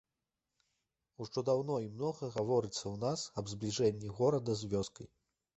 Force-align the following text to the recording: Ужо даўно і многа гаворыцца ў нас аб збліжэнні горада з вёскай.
Ужо 1.25 1.43
даўно 1.49 1.75
і 1.85 1.91
многа 1.97 2.31
гаворыцца 2.37 2.79
ў 2.79 2.95
нас 3.05 3.27
аб 3.43 3.53
збліжэнні 3.55 4.07
горада 4.23 4.51
з 4.65 4.73
вёскай. 4.73 5.07